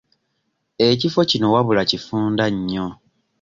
[0.87, 2.87] Ekifo kino wabula kifunda nnyo.